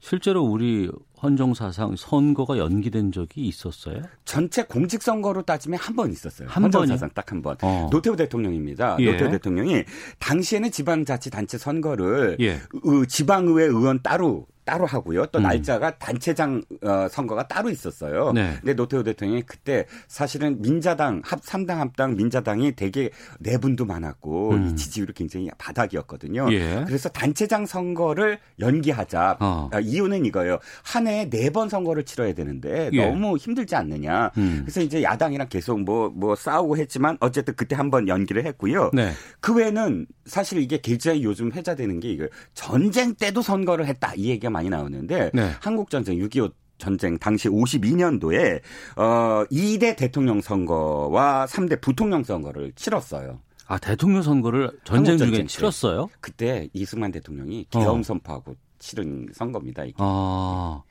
[0.00, 4.02] 실제로 우리 헌정사상 선거가 연기된 적이 있었어요?
[4.24, 6.48] 전체 공직선거로 따지면 한 번 있었어요.
[6.48, 7.56] 한 헌정사상 딱 한 번.
[7.62, 7.88] 어.
[7.90, 8.96] 노태우 대통령입니다.
[9.00, 9.10] 예.
[9.12, 9.82] 노태우 대통령이
[10.20, 12.60] 당시에는 지방자치단체 선거를 예.
[13.08, 15.24] 지방의회 의원 따로 따로 하고요.
[15.26, 15.44] 또 음.
[15.44, 18.32] 날짜가 단체장 어, 선거가 따로 있었어요.
[18.32, 18.52] 네.
[18.60, 24.66] 근데 노태우 대통령이 그때 사실은 민자당 합 3당 합당 민자당이 되게 내분도 많았고 음.
[24.68, 26.52] 이 지지율이 굉장히 바닥이었거든요.
[26.52, 26.84] 예.
[26.86, 29.38] 그래서 단체장 선거를 연기하자.
[29.40, 29.70] 어.
[29.72, 30.58] 아, 이유는 이거예요.
[30.84, 33.06] 한 해에 네 번 선거를 치러야 되는데 예.
[33.06, 34.32] 너무 힘들지 않느냐.
[34.36, 34.60] 음.
[34.64, 38.90] 그래서 이제 야당이랑 계속 뭐뭐 뭐 싸우고 했지만 어쨌든 그때 한 번 연기를 했고요.
[38.92, 39.12] 네.
[39.40, 44.50] 그 외에는 사실 이게 굉장히 요즘 회자되는 게 이거 전쟁 때도 선거를 했다 이 얘기가
[44.58, 45.50] 많이 나오는데 네.
[45.60, 48.60] 한국 전쟁 6.25 전쟁 당시 52년도에
[48.96, 53.40] 어 2대 대통령 선거와 3대 부통령 선거를 치렀어요.
[53.66, 56.08] 아 대통령 선거를 전쟁 중에 치렀어요?
[56.20, 58.02] 그때 이승만 대통령이 계엄 어.
[58.02, 59.84] 선포하고 치른 선거입니다.
[59.84, 59.94] 이게.
[59.98, 60.82] 아.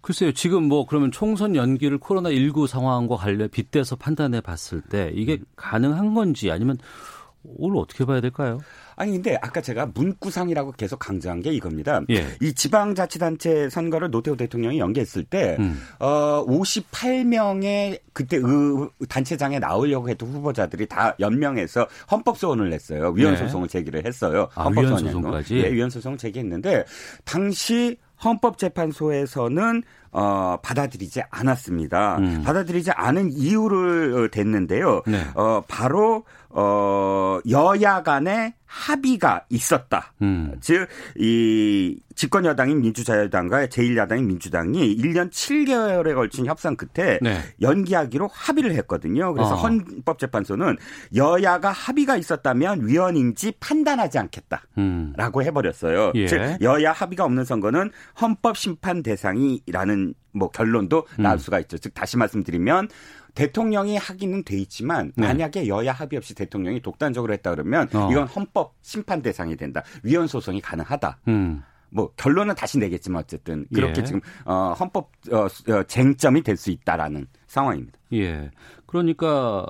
[0.00, 5.32] 글쎄요, 지금 뭐 그러면 총선 연기를 코로나 19 상황과 관련 빗대서 판단해 봤을 때 이게
[5.32, 5.44] 음.
[5.56, 6.78] 가능한 건지 아니면
[7.56, 8.58] 오늘 어떻게 봐야 될까요?
[8.96, 12.00] 아니 근데 아까 제가 문구상이라고 계속 강조한 게 이겁니다.
[12.10, 12.26] 예.
[12.40, 15.82] 이 지방자치단체 선거를 노태우 대통령이 연기했을 때 음.
[15.98, 23.10] 어, 58명의 그때 의 단체장에 나오려고 했던 후보자들이 다 연명해서 헌법 소원을 냈어요.
[23.10, 23.36] 위헌 네.
[23.36, 24.48] 소송을 제기를 했어요.
[24.54, 25.54] 아, 헌법 위헌 소송까지.
[25.54, 26.84] 네, 위헌 소송을 제기했는데
[27.24, 29.82] 당시 헌법재판소에서는
[30.12, 32.16] 어, 받아들이지 않았습니다.
[32.18, 32.42] 음.
[32.42, 35.02] 받아들이지 않은 이유를 댔는데요.
[35.06, 35.22] 네.
[35.34, 36.24] 어, 바로
[36.58, 40.14] 어, 여야 간의 합의가 있었다.
[40.22, 40.56] 음.
[40.60, 40.88] 즉,
[41.18, 47.40] 이 집권 여당인 민주자유당과 제1야당인 민주당이 1년 7개월에 걸친 협상 끝에 네.
[47.60, 49.34] 연기하기로 합의를 했거든요.
[49.34, 49.56] 그래서 어.
[49.56, 50.78] 헌법재판소는
[51.14, 54.62] 여야가 합의가 있었다면 위헌인지 판단하지 않겠다.
[54.78, 55.12] 음.
[55.14, 56.12] 라고 해버렸어요.
[56.14, 56.26] 예.
[56.26, 57.90] 즉, 여야 합의가 없는 선거는
[58.20, 61.22] 헌법 심판 대상이라는 뭐 결론도 음.
[61.22, 61.76] 나올 수가 있죠.
[61.76, 62.88] 즉, 다시 말씀드리면
[63.36, 65.28] 대통령이 하기는 돼 있지만 네.
[65.28, 68.10] 만약에 여야 합의 없이 대통령이 독단적으로 했다 그러면 어.
[68.10, 69.82] 이건 헌법 심판 대상이 된다.
[70.02, 71.18] 위헌 소송이 가능하다.
[71.28, 71.62] 음.
[71.90, 74.04] 뭐 결론은 다시 내겠지만 어쨌든 그렇게 예.
[74.04, 77.98] 지금 어 헌법 어, 어 쟁점이 될 수 있다라는 상황입니다.
[78.14, 78.50] 예.
[78.86, 79.66] 그러니까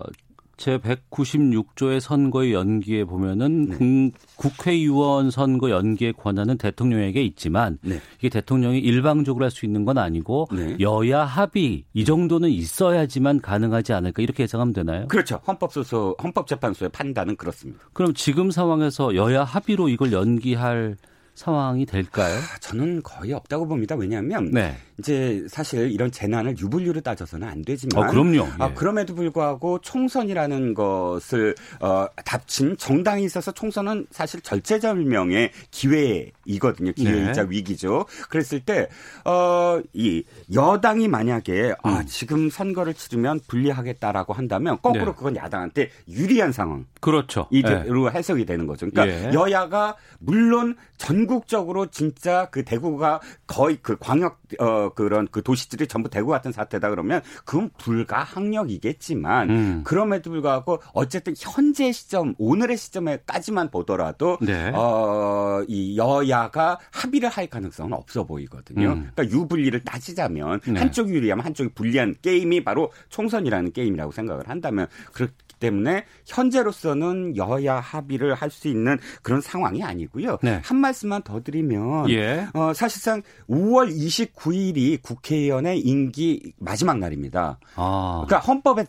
[0.56, 4.10] 제 196조의 선거의 연기에 보면은 네.
[4.36, 8.00] 국회의원 선거 연기의 권한은 대통령에게 있지만 네.
[8.18, 10.76] 이게 대통령이 일방적으로 할 수 있는 건 아니고 네.
[10.80, 15.06] 여야 합의 이 정도는 있어야지만 가능하지 않을까 이렇게 예상하면 되나요?
[15.08, 15.40] 그렇죠.
[15.46, 17.80] 헌법소소 헌법재판소의 판단은 그렇습니다.
[17.92, 20.96] 그럼 지금 상황에서 여야 합의로 이걸 연기할
[21.36, 22.34] 상황이 될까요?
[22.34, 23.94] 아, 저는 거의 없다고 봅니다.
[23.94, 24.74] 왜냐하면 네.
[24.98, 28.42] 이제 사실 이런 재난을 유불리로 따져서는 안 되지만 어, 그럼요.
[28.42, 28.62] 아, 예.
[28.64, 36.92] 아, 그럼에도 불구하고 총선이라는 것을 어, 답친 정당이 있어서 총선은 사실 절체절명의 기회이거든요.
[36.92, 37.48] 기회이자 네.
[37.50, 38.06] 위기죠.
[38.30, 38.88] 그랬을 때
[39.26, 41.94] 어, 이 여당이 만약에 아, 음.
[41.96, 45.12] 아, 지금 선거를 치르면 불리하겠다라고 한다면 거꾸로 네.
[45.14, 46.86] 그건 야당한테 유리한 상황.
[47.00, 47.46] 그렇죠.
[47.50, 48.18] 이대로 네.
[48.18, 48.88] 해석이 되는 거죠.
[48.90, 49.32] 그러니까 예.
[49.34, 56.08] 여야가 물론 전 국적으로 진짜 그 대구가 거의 그 광역 어 그런 그 도시들이 전부
[56.08, 59.80] 대구 같은 사태다 그러면 그건 불가항력이겠지만 음.
[59.84, 64.70] 그럼에도 불구하고 어쨌든 현재 시점 오늘의 시점에까지만 보더라도 네.
[64.74, 68.92] 어이 여야가 합의를 할 가능성은 없어 보이거든요.
[68.92, 69.10] 음.
[69.14, 70.78] 그러니까 유불리를 따지자면 네.
[70.78, 78.34] 한쪽이 유리하면 한쪽이 불리한 게임이 바로 총선이라는 게임이라고 생각을 한다면 그렇 때문에 현재로서는 여야 합의를
[78.34, 80.38] 할 수 있는 그런 상황이 아니고요.
[80.40, 80.60] 네.
[80.64, 82.46] 한 말씀만 더 드리면 예.
[82.54, 87.58] 어, 사실상 5월 29일이 국회의원의 임기 마지막 날입니다.
[87.74, 88.24] 아.
[88.26, 88.84] 그러니까 헌법에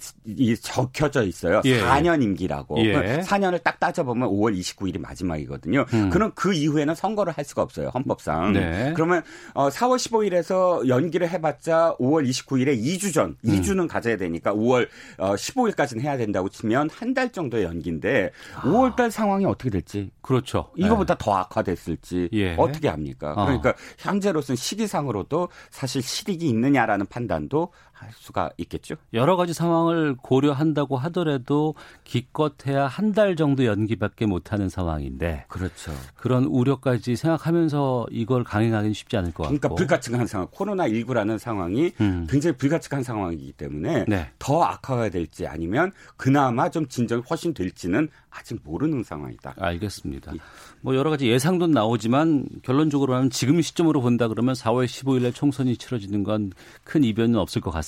[0.62, 1.62] 적혀져 있어요.
[1.66, 1.82] 예.
[1.82, 2.78] 4년 임기라고.
[2.86, 3.20] 예.
[3.22, 5.86] 4년을 딱 따져보면 5월 29일이 마지막이거든요.
[5.94, 6.10] 음.
[6.10, 7.90] 그럼 그 이후에는 선거를 할 수가 없어요.
[7.94, 8.54] 헌법상.
[8.54, 8.94] 네.
[8.96, 13.50] 그러면 어, 4월 15일에서 연기를 해봤자 5월 29일에 2주 전, 음.
[13.62, 18.62] 2주는 가져야 되니까 5월 어, 15일까지는 해야 된다고 치면 한 달 정도의 연기인데 아.
[18.62, 20.70] 5월달 상황이 어떻게 될지 그렇죠.
[20.76, 21.24] 이거보다 네.
[21.24, 22.54] 더 악화됐을지 예.
[22.56, 23.32] 어떻게 합니까?
[23.36, 23.46] 어.
[23.46, 28.96] 그러니까 현재로서는 시기상으로도 사실 실익이 있느냐라는 판단도 할 수가 있겠죠.
[29.14, 35.46] 여러 가지 상황을 고려한다고 하더라도 기껏해야 한 달 정도 연기밖에 못하는 상황인데.
[35.48, 35.92] 그렇죠.
[36.16, 39.58] 그런 우려까지 생각하면서 이걸 강행하기는 쉽지 않을 것 같고.
[39.58, 42.28] 그러니까 불가측한 상황, 코로나 19라는 상황이 음.
[42.30, 44.30] 굉장히 불가측한 상황이기 때문에 네.
[44.38, 49.56] 더 악화가 될지 아니면 그나마 좀 진정이 훨씬 될지는 아직 모르는 상황이다.
[49.58, 50.34] 알겠습니다.
[50.82, 56.24] 뭐 여러 가지 예상도 나오지만 결론적으로는 지금 시점으로 본다 그러면 4월 15일 날 총선이 치러지는
[56.24, 56.52] 건
[56.84, 57.87] 큰 이변은 없을 것 같습니다.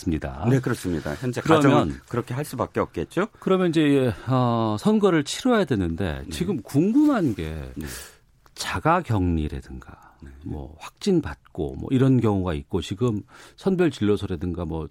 [0.50, 1.14] 네, 그렇습니다.
[1.16, 3.28] 현재 그러면 그렇게 할 수밖에 없겠죠.
[3.40, 6.30] 그러면 이제 어, 선거를 치러야 되는데 네.
[6.30, 7.86] 지금 궁금한 게 네.
[8.56, 10.30] 자가격리라든가 네.
[10.44, 13.22] 뭐 확진 받고 뭐 이런 경우가 있고 지금
[13.56, 14.88] 선별 진료소라든가 뭐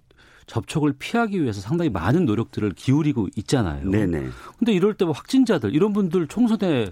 [0.47, 3.87] 접촉을 피하기 위해서 상당히 많은 노력들을 기울이고 있잖아요.
[3.89, 4.29] 네네.
[4.57, 6.91] 근데 이럴 때뭐 확진자들 이런 분들 총선에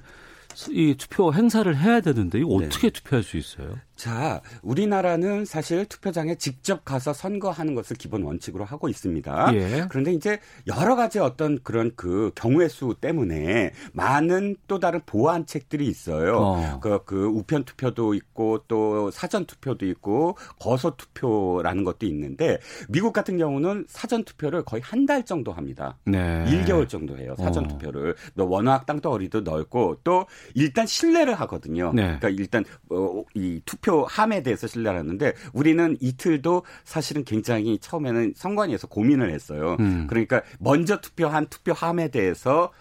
[0.70, 2.90] 이 투표 행사를 해야 되는데 이거 어떻게 네.
[2.92, 3.78] 투표할 수 있어요?
[3.98, 9.52] 자, 우리나라는 사실 투표장에 직접 가서 선거하는 것을 기본 원칙으로 하고 있습니다.
[9.56, 9.86] 예.
[9.90, 16.38] 그런데 이제 여러 가지 어떤 그런 그 경우의 수 때문에 많은 또 다른 보완책들이 있어요.
[16.38, 16.80] 어.
[16.80, 23.38] 그, 그 우편 투표도 있고 또 사전 투표도 있고 거소 투표라는 것도 있는데 미국 같은
[23.38, 25.98] 경우는 사전 투표를 거의 한 달 정도 합니다.
[26.04, 26.44] 네.
[26.46, 27.34] 1개월 정도 해요.
[27.38, 27.68] 사전 어.
[27.70, 28.14] 투표를.
[28.36, 31.94] 워낙 땅덩어리도 넓고 또 일단 신뢰를 하거든요.
[31.96, 32.18] 네.
[32.20, 38.34] 그러니까 일단 어, 이 투표 투표 함에 대해서 신뢰를 하는데 우리는 이틀도 사실은 굉장히 처음에는
[38.36, 39.78] 선관위에서 고민을 했어요.
[39.80, 40.08] 음.
[40.10, 42.72] 그러니까 먼저 투표한 투표 함에 대해서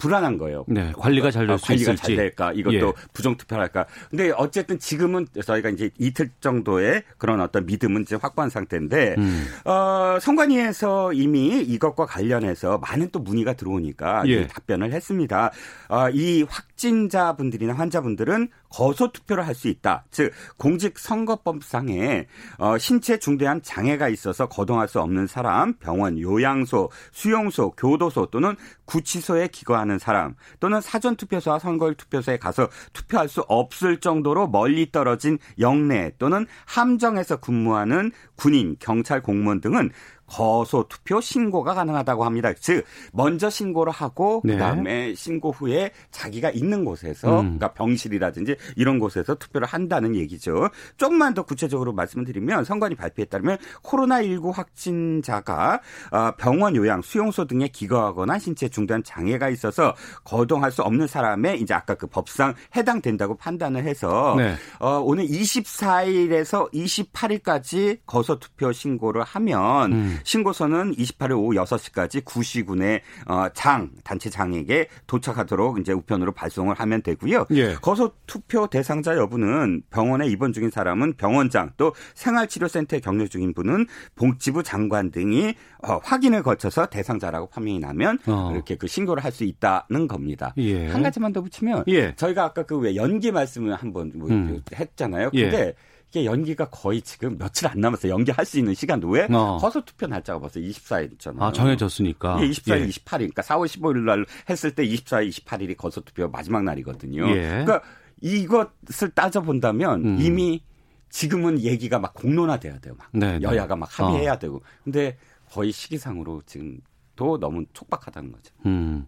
[0.00, 0.64] 불안한 거예요.
[0.66, 2.52] 네, 관리가 잘 될수 아, 관리가 잘 될까?
[2.52, 2.92] 이것도 예.
[3.12, 3.86] 부정 투표할까?
[4.08, 9.46] 근데 어쨌든 지금은 저희가 이제 이틀 정도의 그런 어떤 믿음은 이제 확보한 상태인데 음.
[9.66, 14.46] 어, 선관위에서 이미 이것과 관련해서 많은 또 문의가 들어오니까 예.
[14.46, 15.52] 답변을 했습니다.
[15.88, 20.04] 어, 이 확진자분들이나 환자분들은 거소 투표를 할 수 있다.
[20.10, 22.26] 즉 공직선거법상에
[22.58, 28.56] 어, 신체 중대한 장애가 있어서 거동할 수 없는 사람, 병원, 요양소, 수용소, 교도소 또는
[28.86, 35.38] 구치소에 기거하는 사람 또는 사전 투표소와 선거일 투표소에 가서 투표할 수 없을 정도로 멀리 떨어진
[35.58, 39.90] 영내 또는 함정에서 근무하는 군인, 경찰 공무원 등은
[40.30, 42.52] 거소 투표 신고가 가능하다고 합니다.
[42.54, 44.54] 즉 먼저 신고를 하고 네.
[44.54, 47.58] 그다음에 신고 후에 자기가 있는 곳에서 음.
[47.58, 50.68] 그러니까 병실이라든지 이런 곳에서 투표를 한다는 얘기죠.
[50.96, 55.80] 조금만 더 구체적으로 말씀을 드리면 선관위 발표에 따르면 코로나19 확진자가
[56.12, 61.74] 어, 병원 요양, 수용소 등에 기거하거나 신체 중단 장애가 있어서 거동할 수 없는 사람의 이제
[61.74, 64.54] 아까 그 법상 해당된다고 판단을 해서 네.
[64.78, 70.19] 어, 오늘 24일에서 28일까지 거소 투표 신고를 하면 음.
[70.24, 77.46] 신고서는 28일 오후 6시까지 구시군의 어, 장 단체 장에게 도착하도록 이제 우편으로 발송을 하면 되고요.
[77.52, 77.74] 예.
[77.74, 84.62] 거소 투표 대상자 여부는 병원에 입원 중인 사람은 병원장 또 생활치료센터에 격려 중인 분은 복지부
[84.62, 88.50] 장관 등이 어, 확인을 거쳐서 대상자라고 판명이 나면 어.
[88.52, 90.52] 이렇게 그 신고를 할 수 있다는 겁니다.
[90.56, 90.88] 예.
[90.88, 92.16] 한 가지만 더 붙이면 예.
[92.16, 94.60] 저희가 아까 그 왜 연기 말씀을 한번 뭐 음.
[94.74, 95.30] 했잖아요.
[95.30, 95.74] 근데 예.
[96.10, 98.12] 이게 연기가 거의 지금 며칠 안 남았어요.
[98.12, 99.58] 연기할 수 있는 시간 후에 어.
[99.58, 101.40] 허수 투표 날짜가 벌써 24일이잖아요.
[101.40, 102.42] 아, 정해졌으니까.
[102.42, 102.86] 예, 24일, 예.
[102.88, 103.18] 28일.
[103.18, 107.28] 그러니까 4월 15일 날 했을 때 24일, 28일이 거소 투표 마지막 날이거든요.
[107.30, 107.64] 예.
[107.64, 107.82] 그러니까
[108.20, 110.18] 이것을 따져 본다면 음.
[110.20, 110.64] 이미
[111.10, 112.94] 지금은 얘기가 막 공론화돼야 돼요.
[112.98, 113.42] 막 네, 네.
[113.42, 114.38] 여야가 막 합의해야 어.
[114.38, 114.62] 되고.
[114.82, 115.16] 근데
[115.48, 116.78] 거의 시기상으로 지금
[117.14, 118.52] 또 너무 촉박하다는 거죠.
[118.66, 119.06] 음.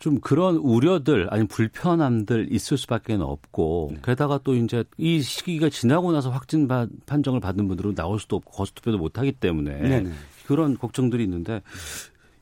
[0.00, 4.00] 좀 그런 우려들 아니 불편함들 있을 수밖에 없고 네.
[4.02, 6.66] 게다가 또 이제 이 시기가 지나고 나서 확진
[7.06, 10.10] 판정을 받은 분들은 나올 수도 없고 거수 투표도 못 하기 때문에 네네.
[10.46, 11.62] 그런 걱정들이 있는데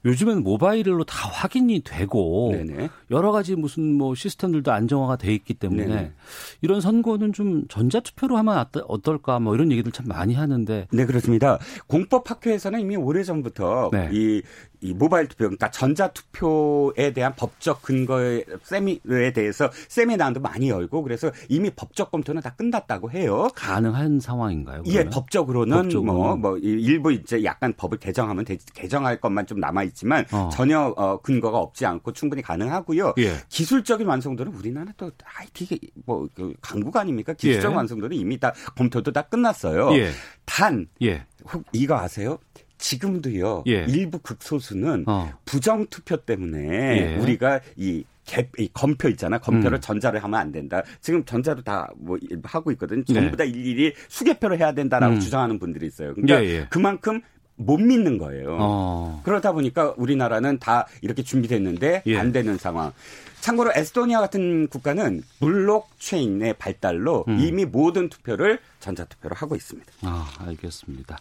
[0.05, 2.89] 요즘엔 모바일로 다 확인이 되고 네네.
[3.11, 6.13] 여러 가지 무슨 뭐 시스템들도 안정화가 돼 있기 때문에 네네.
[6.61, 11.59] 이런 선거는 좀 전자 투표로 하면 어떨까 뭐 이런 얘기들 참 많이 하는데 네 그렇습니다.
[11.89, 14.09] 공법 학회에서는 이미 오래 전부터 네.
[14.13, 14.43] 이
[14.81, 21.71] 이 모바일 투표, 그러니까 전자 투표에 대한 법적 근거에 세미에 대해서 세미나도 많이 열고 그래서 이미
[21.71, 23.49] 법적 검토는 다 끝났다고 해요.
[23.55, 24.83] 가능한 상황인가요?
[24.85, 25.07] 그러면?
[25.07, 26.13] 예, 법적으로는 법적으로.
[26.13, 30.49] 뭐, 뭐 일부 이제 약간 법을 개정하면 되, 개정할 것만 좀 남아 있지만 어.
[30.53, 33.15] 전혀 어, 근거가 없지 않고 충분히 가능하고요.
[33.19, 33.37] 예.
[33.49, 37.33] 기술적인 완성도는 우리나라 또 IT 뭐그 강국 아닙니까?
[37.33, 37.77] 기술적 예.
[37.77, 39.93] 완성도는 이미 다 검토도 다 끝났어요.
[39.97, 40.11] 예.
[40.45, 41.27] 단 예.
[41.73, 42.39] 이거 아세요?
[42.79, 43.65] 지금도요.
[43.67, 43.85] 예.
[43.89, 45.33] 일부 극소수는 어.
[45.45, 47.17] 부정 투표 때문에 예.
[47.17, 49.39] 우리가 이 개, 이 검표 있잖아.
[49.39, 49.81] 검표를 음.
[49.81, 50.83] 전자를 하면 안 된다.
[51.01, 53.05] 지금 전자로 다 뭐 하고 있거든.
[53.05, 53.37] 전부 네.
[53.37, 55.21] 다 일일이 수개표를 해야 된다라고 음.
[55.21, 56.15] 주장하는 분들이 있어요.
[56.15, 56.67] 그러니까 예, 예.
[56.71, 57.21] 그만큼
[57.59, 58.57] 못 믿는 거예요.
[58.61, 59.21] 어.
[59.25, 62.17] 그러다 보니까 우리나라는 다 이렇게 준비됐는데 예.
[62.17, 62.93] 안 되는 상황.
[63.41, 67.39] 참고로 에스토니아 같은 국가는 블록체인의 발달로 음.
[67.39, 69.93] 이미 모든 투표를 전자투표로 하고 있습니다.
[70.03, 71.19] 아, 알겠습니다.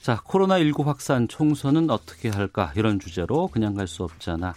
[0.00, 2.72] 자, 코로나19 확산 총선은 어떻게 할까?
[2.76, 4.54] 이런 주제로 그냥 갈 수 없잖아.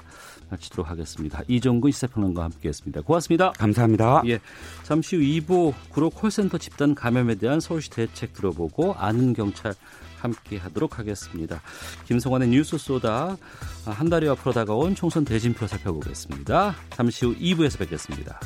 [0.49, 1.41] 마치도록 하겠습니다.
[1.47, 3.01] 이종근 시사평론가와 함께했습니다.
[3.01, 3.53] 고맙습니다.
[3.53, 4.21] 감사합니다.
[4.27, 4.39] 예,
[4.83, 9.73] 잠시 후 2부 구로 콜센터 집단 감염에 대한 서울시 대책 들어보고 아는 경찰
[10.21, 11.61] 함께 하도록 하겠습니다.
[12.05, 13.37] 김성환의 뉴스 쏘다
[13.85, 16.75] 한 달여 앞으로 다가온 총선 대진표 살펴보겠습니다.
[16.91, 18.39] 잠시 후 2부에서 뵙겠습니다.